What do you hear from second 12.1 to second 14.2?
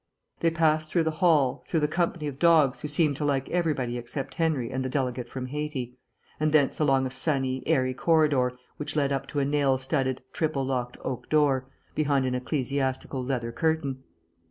an ecclesiastical leather curtain.